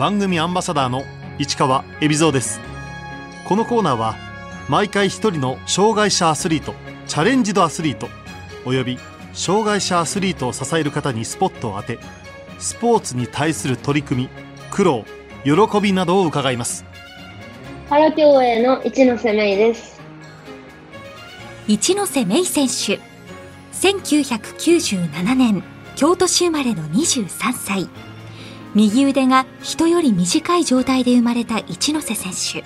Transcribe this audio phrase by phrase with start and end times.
[0.00, 1.04] 番組アンバサダーの
[1.38, 2.58] 市川恵比蔵です。
[3.46, 4.16] このコーナーは
[4.66, 6.72] 毎回一人の障害者アスリート
[7.06, 8.08] チャレンジドアスリート
[8.64, 8.98] および
[9.34, 11.98] 障害者アスリートを支える方にスポットを当て
[12.58, 14.28] スポーツに対する取り組み
[14.70, 15.04] 苦労
[15.44, 15.52] 喜
[15.82, 16.86] びなどを伺います。
[17.90, 20.00] パラ競泳の一ノ瀬芽衣です。
[21.68, 23.02] 一ノ瀬芽衣選手。
[23.86, 25.62] 1997年
[25.94, 27.90] 京都市生まれの23歳
[28.74, 32.64] 右腕が人より短い状態で生まれた一ノ瀬選手。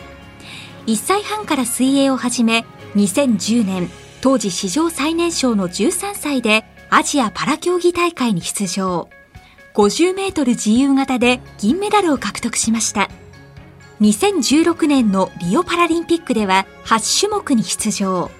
[0.86, 3.90] 1歳半から水泳を始め2010年
[4.20, 9.08] 当時史上最年少の13歳でアジアパラ競技大会に出場。
[9.74, 13.10] 50メートル自由形で銀メダルを獲得しました。
[14.00, 18.30] 2016年のリオパラリンピックでは8種目に出場。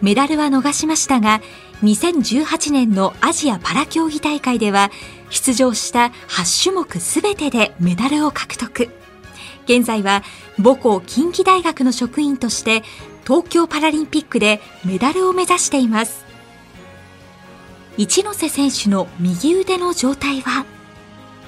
[0.00, 1.40] メダルは逃しましたが
[1.82, 4.90] 2018年のアジアパラ競技大会では
[5.30, 8.88] 出場した8種目すべてでメダルを獲得。
[9.64, 10.22] 現在は
[10.56, 12.82] 母校近畿大学の職員として
[13.26, 16.24] 東京パラリンピックでメダルを目指しています。
[17.98, 20.64] 一ノ瀬選手の右腕の状態は？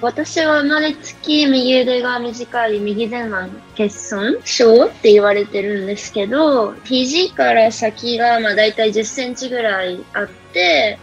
[0.03, 10.99] 私は生まれつき右腕が短い右前腕欠損症って言われてるんですけど、肘から先がまあ大体10センチぐらいあって、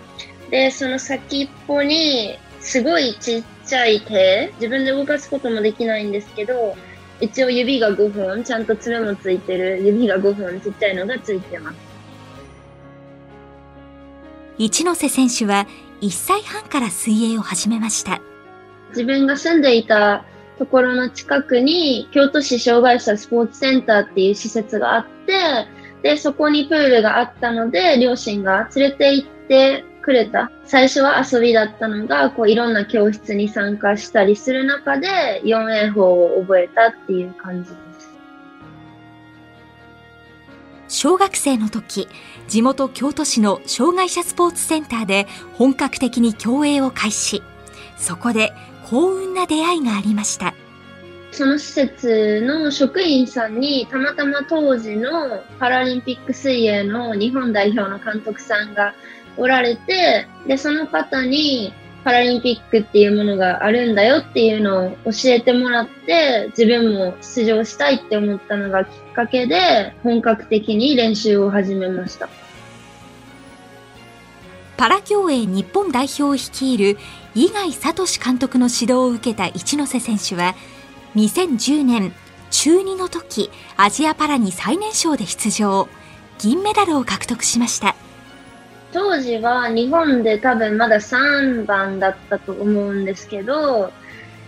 [0.50, 6.76] で、その先っぽにすごいちっちゃい手、自分で動かすこともできないんですけど、
[7.22, 11.78] 一応指が5本、ちゃんと爪もついてる指が5本ちっちゃいのがついてます。
[14.58, 15.66] 一ノ瀬選手は
[16.02, 18.20] 1歳半から水泳を始めました。
[18.90, 20.26] 自分が住んでいた
[20.60, 25.68] ところの近くに京都市障害者スポーツセンターっていう施設があって、
[26.04, 30.50] で、そこにプールがあったので、両親が連れて行ってくれた。
[30.64, 38.18] 最初は遊びだったのが、こういろんな教室に参加したりする中で、4泳法を覚えたっていう感じです。
[40.88, 42.08] 小学生の時、
[42.48, 47.44] 地元京都市の障害者スポーツセンターで本格的に競泳を開始。
[47.98, 48.54] そこで
[48.90, 50.54] 幸運な出会いがありました。
[51.34, 58.96] その施設の職員さんにたまたま当時のパラリンピック水泳の日本代表の監督さんが
[59.38, 72.30] おられて、で、その方にパラリンピックっていうものがあるんだよっていうのを教えてもらって、自分も出場したいって思ったのがきっかけで、本格的に練習を始めました。
[74.78, 76.98] パラ競泳日本代表を率いる
[77.34, 80.56] 井貝聡監督の指導を受けた一ノ瀬選手は
[81.16, 82.14] 2010年
[82.52, 85.90] 中2の時アジアパラに最年少で出場
[86.38, 87.96] 銀メダルを獲得しました
[88.92, 93.92] 当時は日本で多分まだ3番だったと思うんですけど、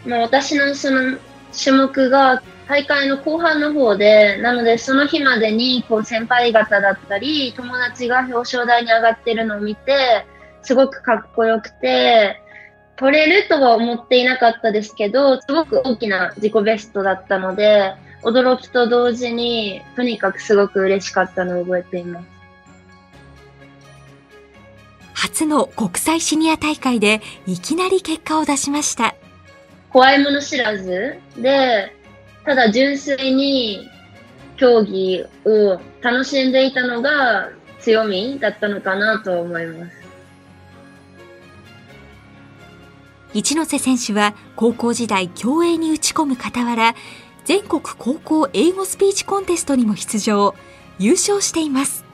[0.06, 1.18] まあ、私のその
[1.52, 10.26] 種目が大会の後半の方で、なのでその日までにこう先輩方だったり、友達が表彰台に上がってるのを見て、
[10.62, 12.40] すごくかっこよくて、
[12.96, 22.39] 取れるとは思っていなかったですけど、すごく大きな自己ベストだったので、驚きと同時に、とにかくすごく嬉しかったのを覚えています。
[25.20, 29.16] 初の国際シニア大会でいきなり結果を出しました。
[29.90, 31.94] 怖いもの知らずで、
[32.46, 33.90] ただ純粋に
[34.56, 37.50] 競技を楽しんでいたのが
[37.82, 39.92] 強みだったのかなと思います。
[43.34, 46.96] 一ノ瀬選手は高校時代競泳に打ち込む傍ら
[47.44, 50.56] 全国高校英語スピーチコンテストにも出場
[50.98, 52.09] 優勝しています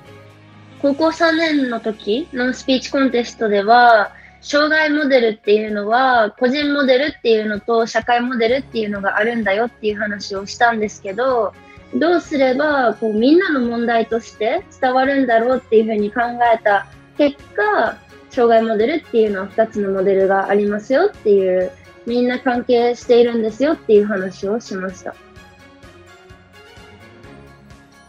[0.85, 11.55] 高校3年の時のスピーチコンテストでは障害モデルっていうのは、個人モデルっていうのと社会モデルっていうのがあるんだよっていう話をしたんですけど、
[11.95, 16.21] どうすればこうみんなの問題として伝わるんだろうっていうふうに考
[16.53, 16.85] えた
[17.17, 17.97] 結果、
[18.29, 21.71] 障害モデルっていうのは2つのモデルがありますよっていう、
[22.05, 25.15] みんな関係しているんですよっていう話をしました。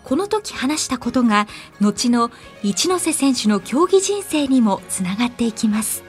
[0.07, 1.49] この時話したことが
[1.81, 2.31] 後の
[2.63, 6.05] 一ノ瀬選手の競技人生にもつながっていきます。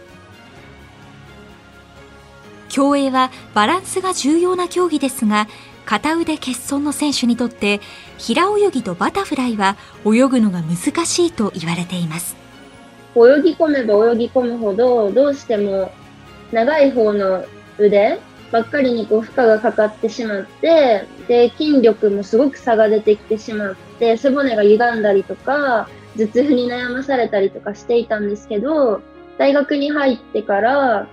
[2.70, 5.48] 競泳はバランスが重要な競技ですが
[5.86, 7.82] 片腕欠損の選手にとって
[8.20, 12.36] 平泳ぎとバタフライは泳ぐのが難しいと言われています。
[13.16, 15.92] 泳ぎ込めば泳ぎ込むほどどうしても
[16.52, 17.44] 長い方の
[17.80, 18.20] 腕
[18.52, 29.02] ばっかりにこう負荷がかかってしまってで筋力もすごく差が出てきてしまって背骨が歪んだりとか頭痛に悩まされたりとかしていたんですけど
[29.38, 31.08] 大学に入ってから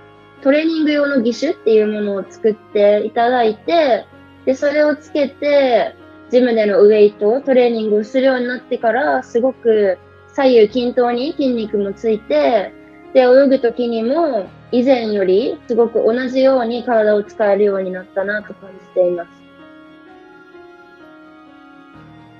[0.45, 4.05] トレーニング用の義手っていうものを作っていただいて、
[4.45, 5.95] で、それをつけて、
[6.29, 9.97] ジムでのウェイト、トレーニングをするようになってから、すごく
[10.33, 12.71] 左右均等に筋肉もついて、
[13.13, 19.44] で、泳ぐ時にも以前よりすごく同じように体を使えるようになったなと感じています。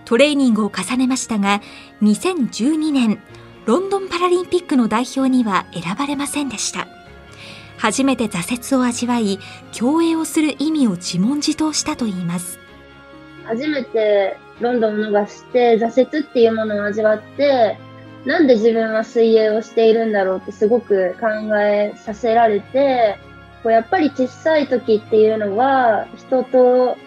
[0.06, 1.62] トレーニングを重ねましたが、
[2.02, 3.20] 2012年、
[3.66, 6.88] ロンドンパラリンピックの代表には選ばれませんでした。
[7.78, 9.40] 初めて挫折を味わい、
[9.72, 12.60] 競泳をする意味を自問自答したといいます。
[13.44, 17.78] 初めてロンドンを逃して挫折っていうものを味わって、
[18.26, 21.28] なんで自分は水泳をしているんだろうってすごく考
[21.60, 23.18] えさせられて、
[23.62, 26.98] こうやっぱり小さい時っていうのは人と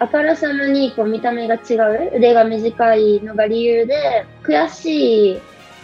[0.00, 5.40] あからさまにこう見た目が違う、腕が短いのが理由で悔しい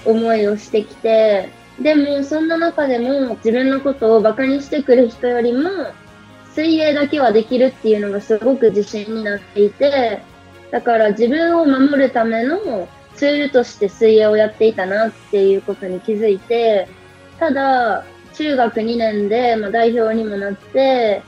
[0.07, 5.69] 思いをしてきて、でもそんな中でも自分のことを馬鹿にしてくる人よりも
[6.55, 10.23] 水泳だけはできるっていうのがすごく自信になっていて、
[10.71, 16.89] だから自分を守るためのツールとして水泳をやっていたなっていうことに気づいて、
[17.39, 21.23] ただ、中学2年で、ま、代表にもなって、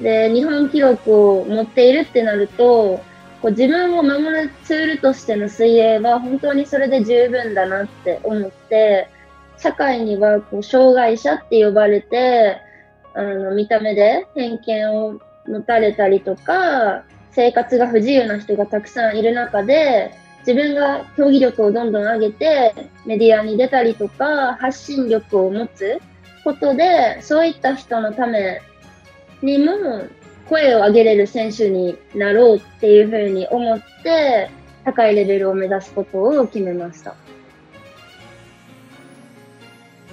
[0.00, 3.00] で、日本記録を持っているってなると、
[3.42, 9.08] こう自分を守るツールとしての水泳は本当にそれで十分だなって思って、
[9.58, 12.58] 社会にはこう障害者って呼ばれて、
[13.14, 20.12] あの、見た目で偏見を持たれたりとか、生活が不自由な人がたくさんいる中で、
[20.46, 22.74] 自分が競技力をどんどん上げて、
[23.04, 26.00] メディアに出たりとか、発信力を持つ
[26.44, 28.62] ことで、そういった人のため
[29.42, 30.04] にも
[30.48, 34.50] 声を上げれる選手になろうっていうふうに思って、
[34.84, 37.14] 高いレベルを目指すことを決めました。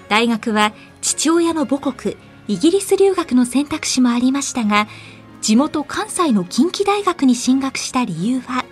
[0.09, 2.15] 大学は父親の母国、
[2.47, 4.88] イギリス留学の選択肢もありましたが、
[5.41, 8.65] 地元関西の近畿大学に進学した理由は？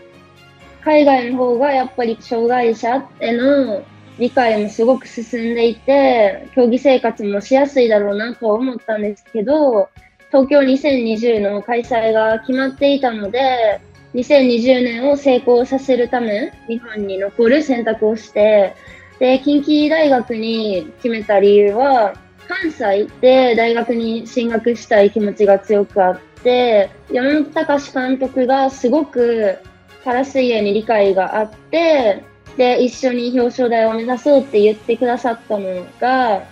[0.83, 3.83] 海外の方がやっぱり障害者への
[4.19, 9.89] 理解もすごく進んでいて、競技生活もしやすいだろうなと思ったんですけど、
[10.31, 13.81] 東京2020の開催が決まっていたので、
[14.13, 18.73] 2020年を成功させるため、日本に残る選択をして、
[19.19, 22.15] で、近畿大学に決めた理由は、
[22.47, 29.57] 関西で大学に進学したい気持ちが強くあって、山本隆監督がすごく
[30.03, 32.23] パラ水泳に理解があって、
[32.57, 36.43] で、一緒に表彰台を目指そうって言ってくださったのが、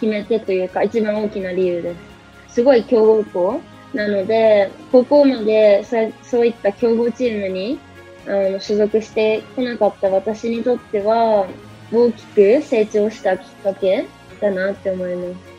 [0.00, 2.11] 決め手というか、一番大きな理由です。
[2.52, 3.60] すごい強豪校
[3.94, 5.84] なので、高校まで
[6.22, 7.78] そういった強豪チームに
[8.26, 11.46] あの所属してこなかった私にとっては、
[11.92, 14.06] 大きく成長したきっかけ
[14.40, 15.52] だなって思います。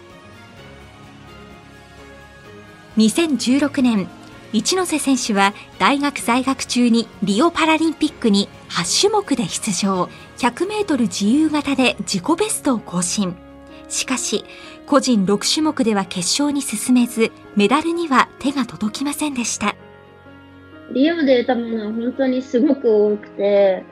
[2.97, 4.07] 2016年、
[4.51, 10.09] 一ノ瀬選手は大学在学中にリオパラリンピックに8種目で出場。
[10.37, 13.42] 100メートル自由形で自己ベストを更新。
[13.89, 14.45] しかし、
[14.85, 19.75] 個人6種目では決勝に進めず、メダルには手が届きませんでした。
[20.91, 23.83] リオで得たものは本当にすごく多くて、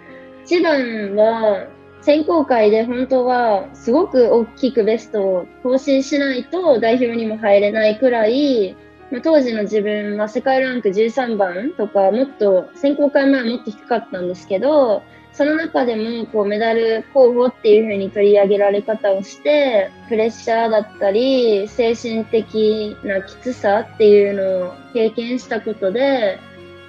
[0.45, 1.67] 一番は
[2.01, 8.75] 選考会で本当はすごく大きくベストを更新しないと代表にも入れないくらい、
[9.11, 26.37] ま、当時の自分は世界ランク13番とかもっと選考会前はもっと低かったんですけど、その中でもこうメダル候補っていう風に取り上げられ方をして、プレッシャーだったり、精神的なきつさっていうのを経験したことで、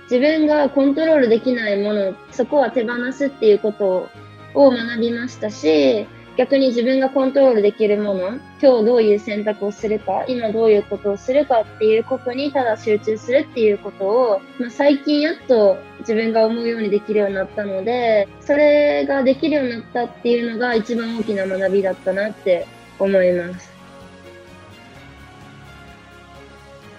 [0.05, 4.09] 自分がコントロールできないもの、そこは手放すっていうこと
[4.55, 8.29] を学びましたし、逆に自分がコントロールできるもの、
[8.61, 22.67] 今日どういう選択をするか、今どういうことをするかっていうことにただ集中するっていうことを、まあ、最近やっと自分が思うようにできるようになったので、それができるようになったっていうのが一番大きな学びだったなって
[22.99, 23.73] 思います。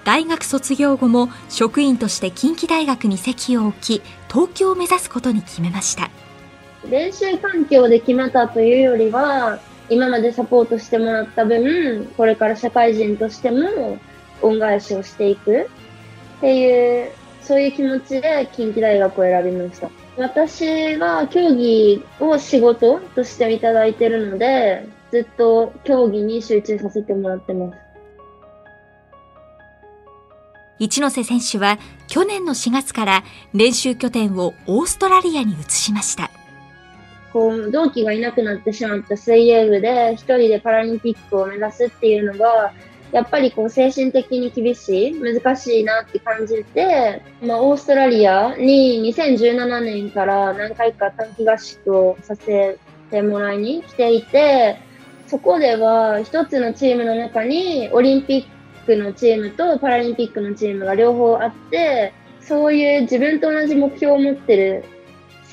[0.04, 6.12] 大学卒業後も職員として近畿大学に籍を置き、東京を目指すことに決めました。
[6.90, 9.60] 練習環境で決めたというよりは、
[9.90, 13.98] 今までサポートしてもらった分、これから社会人としても
[14.42, 15.70] 恩返しをしていく
[16.38, 17.12] っていう、
[17.42, 19.90] そういう気持ちで近畿大学を選びました。
[20.18, 27.78] 私は競技を仕事としていただいてるので、ずっと競技に集中させてもらってます。
[30.80, 33.24] 一ノ瀬選手は去年の4月から
[33.54, 36.32] 練習拠点をオーストラリアに移しました。
[37.34, 42.72] こう、同期がいなくなってしまった水泳部で、一人でパラリンピックを目指すっていうのが、
[43.12, 52.78] やっぱりこう精神的に厳しい、難しいなって感じて、まあ、オーストラリアに2017年から何回か短期合宿をさせ
[53.12, 54.78] てもらいに来ていて、
[55.28, 64.86] そこでは一つのチームの中にオリンピックのチームとパラリンピックのチームが両方あって、そういう自分と同じ目標を持ってる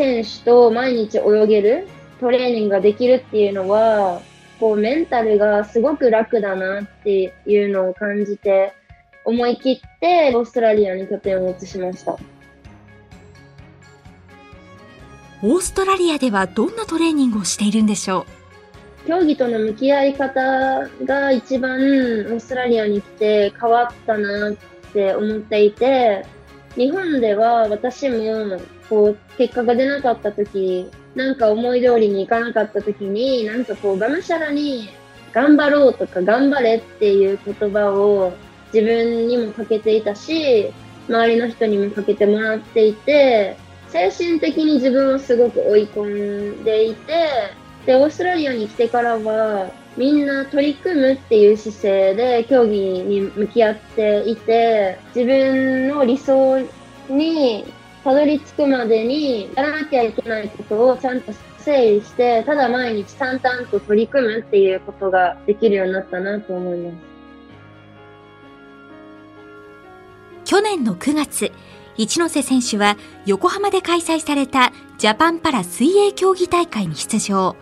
[0.01, 1.87] 選手と毎日泳げる
[2.21, 4.23] トレーニングができるっていうのは、
[4.59, 8.73] こうメンタルがすごく楽だなっていうのを感じて、
[9.27, 12.17] 思い切ってオーストラリアに拠点を移しました。
[15.43, 18.25] オーストラリアではどんなトレーニングをしているんでしょ
[19.05, 19.07] う？
[19.07, 24.55] 競技との向き合い方が一番オーストラリアに来て変わったなっ
[24.95, 26.25] て思っていて、
[26.75, 28.17] 日本では私も
[28.91, 34.91] こう結果が出なかった時、なんか思い通りにいかなかった時に、なんかこうがむしゃらに
[35.33, 38.33] 頑張ろうとか頑張れっていう言葉を
[38.75, 40.73] 自分にもかけていたし、
[41.09, 43.57] 周りの人にもかけてもらっていて、
[43.89, 47.13] 精神的に自分をすごく追い込んでいて、
[47.87, 56.61] で、オーストラリアに来てからは、みんな取り組むっていう姿勢で競技に向き合っていて、自分の理想
[57.09, 57.65] に
[58.03, 66.97] たどり着くまでにやらなきゃいけないことをちゃんと整理して、ただ毎日淡々と取り組むっていうことができるようになったなと思います。
[70.47, 71.53] 去年の9月、
[71.97, 77.57] 一ノ瀬選手は横浜で開催されたジャパンパラ水泳競技大会に出場。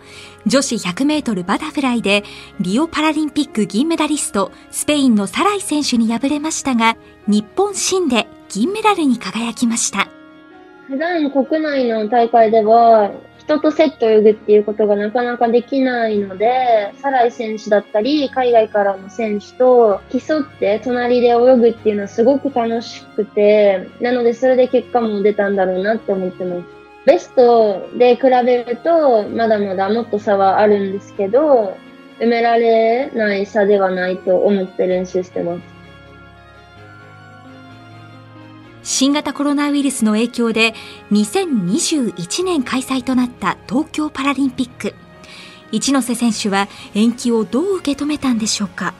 [0.47, 2.23] 女子100メートルバタフライで
[2.61, 6.95] リオパラリンピック銀メダリストスペインのサライ選手に敗れましたが、
[7.27, 10.07] 日本新で銀メダルに輝きました。
[10.89, 26.67] 普段国内の大会では人とセット泳ぐっていうことがなかなかできないので、サライ選手だったり、海外からの選手と競って隣で泳ぐっていうのはすごく楽しくて、なのでそれで結果も出たんだろうなって思ってます。
[27.05, 31.77] ベストで比べると、まだまだもっと差はあるんですけど、
[32.19, 35.78] 埋められない差ではないと思って練習してます。
[38.89, 40.73] 新型コロナウイルスの影響で
[41.11, 44.95] 2021年開催となった東京パラリンピック。
[45.71, 48.95] 一ノ瀬選手は延期をどう受け止めたんでしょうか？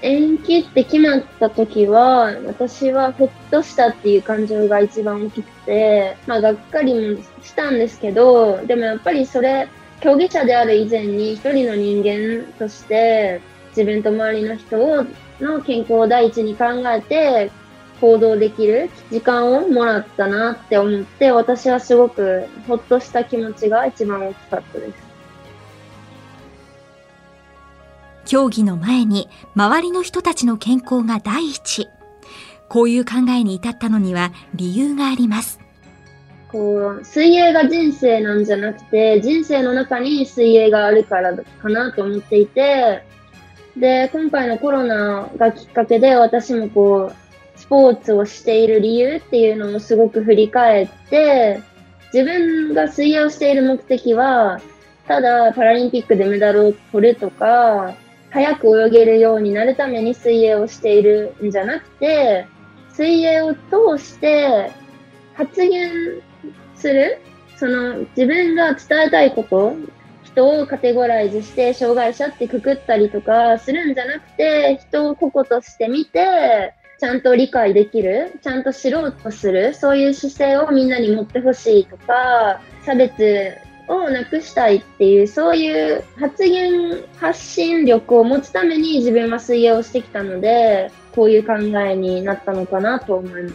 [0.00, 9.68] 延期って決まった時は私はほっとしたっていう感情が一番大きくてまあがっかりもしたんですけどでもやっぱりそれ
[10.00, 13.42] 競技者である以前に一人の人間として
[13.76, 15.04] 自分と周りの人
[15.38, 17.50] の健康を第一に考えて
[18.00, 25.06] 行動できる時間をもらったなって思って、私はすごくほっとした気持ちが一番大きかったです。
[28.26, 31.88] 競技の前に周りの人たちの健康が第一。
[32.68, 35.60] こういう考えに至ったのには理由があります。
[36.48, 43.04] こう、水泳が人生なんじゃなくて、人生の中に水泳があるからかなと思っていて、
[43.76, 47.25] で、今回のコロナがきっかけで私もこう、
[47.66, 51.60] スポーツをしている理由っていうのをすごく振り返って、
[52.12, 54.60] 自分が水泳をしている目的は、
[55.08, 57.94] ただパラリンピックでメダルを取るとか、
[58.30, 62.46] 早く泳げるようになるために水泳をしているんじゃなくて、
[62.92, 64.70] 水泳を通して
[65.34, 65.90] 発言
[66.76, 67.18] する、
[67.56, 69.74] その自分が伝えたいこと、
[70.22, 83.52] 人をカテゴライズして障害者ってくくったりとかするんじゃなくて、人を個々として見て、ちゃんと理解できる、ちゃんと知ろうとする、そういう姿勢をみんなに持ってほしいとか、差別
[83.88, 93.54] をなくしたいっていう、そういう発言、発信力を持つために自分は水泳をしてきたので、こういう考えになったのかなと思います。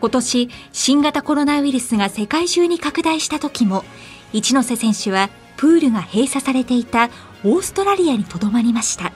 [0.00, 3.84] 今年、新型コロナウイルスが世界中に拡大した時も、
[4.32, 7.08] 一ノ瀬選手はプールが閉鎖されていた
[7.44, 9.12] オーストラリアにとどまりました。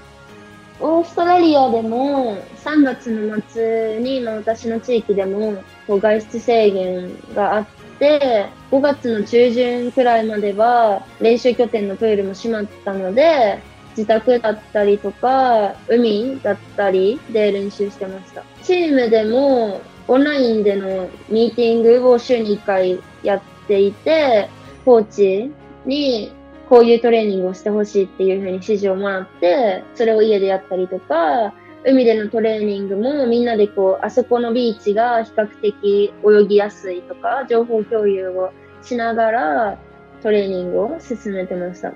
[0.81, 7.67] オーストラリアでも3月の末に、まあ、私の地域でもこう外出制限があっ
[7.99, 13.59] て、5月の中旬くらいまでは練習拠点のプールも閉まったので、
[13.91, 18.43] 自宅だったりとか、海だったりで練習してました。
[18.63, 24.51] チームでもオンラインでのミーティングを週に1回やっていて、
[24.85, 25.51] コーチ
[25.87, 26.33] に
[26.69, 31.55] こういうトレーニングをしてほしいっていうふうに指示をもらって、それを家でやったりとか、
[31.85, 39.79] 海でのトレーニングもみんなでこう、あそこのビーチが比較的泳ぎやすいとか、情報共有をしながら
[40.23, 41.93] トレーニングを進めてました。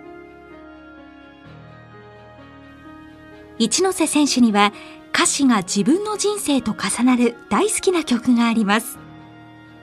[3.58, 4.72] 一ノ瀬選手には
[5.12, 8.98] 歌詞が自分の人生と重なる大好きな曲があります。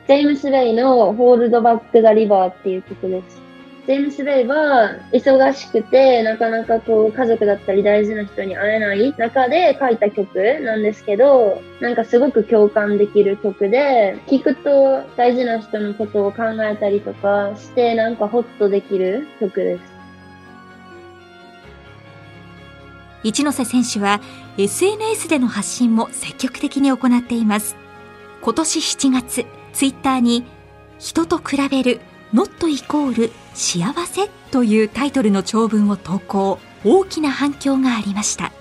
[0.08, 3.47] ジェームス・ベイの Hold Back the River っていう曲です。
[3.88, 19.82] ジェームス・ベイは忙しくて、なかなかこう家族だったり大事な人に会えない中で書いた曲なんですけど、なんかすごく共感できる曲で、聴くと大事な人のことを考えたりとかして、なんかホッとできる曲です。
[23.24, 24.20] 一ノ瀬選手は
[24.58, 27.78] SNS での発信も積極的に行っています。
[28.42, 30.44] 今年7月、ツイッターに
[31.00, 32.02] 人と比べる
[32.34, 36.60] not イコール幸せというタイトルの長文を投稿。
[36.86, 38.52] 大きな反響がありました。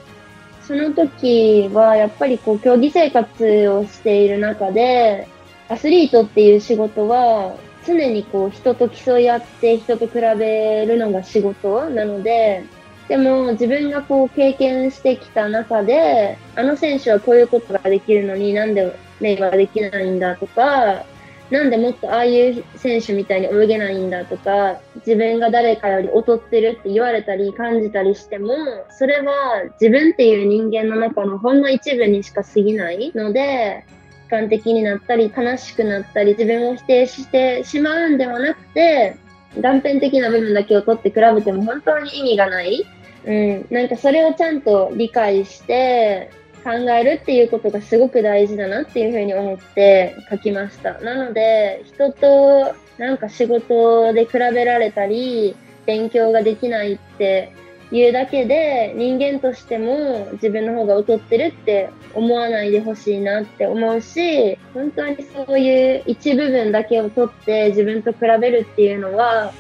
[0.67, 5.29] その時はやっぱりこう競技生活をしている中で、
[5.69, 7.55] アスリートっていう仕事は
[7.87, 12.65] 常にこう人と競い合って人と比べるのが仕事なので、
[13.07, 21.05] でも自分がこう経験してきた中で、あの選手はこういうことができるのになんでレイはできないんだとか、
[21.51, 28.55] なんでもっとああいう選手みたいに泳げないんだとか、自分が誰かより劣ってるって言われたり感じたりしても、
[28.91, 33.85] それは自分っていう人間の中のほんの一部にしか過ぎないので、
[34.29, 39.17] 悲観的になったり悲しくなったり自分を否定してしまうんではなくて、
[39.61, 42.85] 断片的な部分だけを取って比べても本当に意味がない。
[43.25, 46.31] うん、なんかそれをちゃんと理解して
[46.67, 50.95] 考えるっていうことがすごく大事だなっていうふうに思って書きました。
[50.99, 55.55] なので、人となんか仕事で比べられたり、
[55.87, 57.53] 勉強ができないって
[57.93, 69.53] いうだけで人間としても自分の方が劣ってるって思わないでほしいなって思うし、本当にそういう一部分だけを取って自分と比べるっていうのは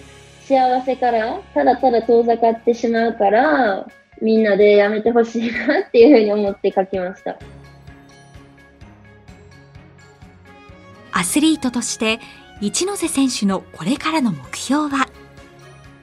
[0.42, 3.86] 幸せからただただ遠ざかってしまうから、
[4.22, 7.38] みんなでやめてほしいなっていうふうに思って書きました。
[11.12, 12.20] アスリートとして
[12.60, 15.08] 一ノ瀬選手のこれからの目標は？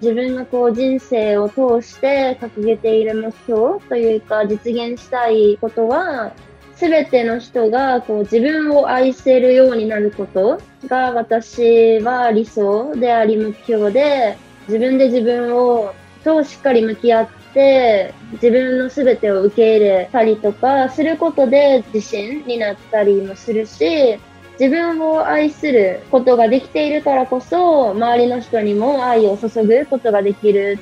[0.01, 6.33] 自分がこう人生を通して掲げている目標というか実現したいことは
[6.75, 14.35] 全ての人がこう自分を愛せるようになることが私は理想であり目標で
[14.67, 24.19] 自分で自分をとしっかり向き合って自分の全てを受け入れたりとかすることで自信になったりもするし
[24.59, 30.79] 自分を愛することができているからこそ周りの人にも愛を注ぐことができる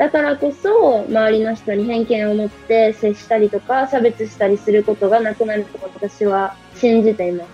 [0.00, 7.48] だからこそ、周りの人に偏見を持って接したりとか、差別したりすることがなくなると私は信じています。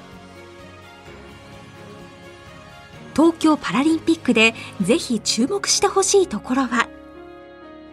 [3.17, 6.96] 東京パラリンピックでぜひ注目してほしいところは？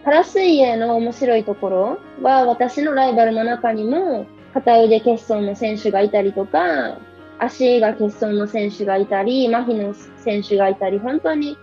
[0.04, 6.98] パラ水泳の面白いところは私のライバルの中にも片腕欠損の選手がいたりとか
[7.40, 11.58] 足が欠損の選手がいたり麻痺の選手がいたり本当に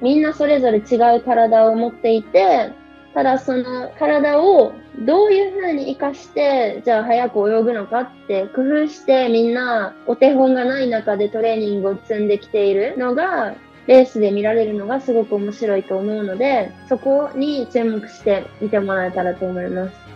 [0.00, 2.70] みんなそれぞれ違う体を持っていて、
[3.14, 4.72] ただその体を
[5.04, 13.56] どういうふうに活かして、じゃあ早く泳ぐのかって工夫してみんなお手本がない中でトレーニングを積んできているのが、
[13.88, 20.07] レースで見られるのがすごく面白いと思うので、そこに注目して見てもらえたらと思います。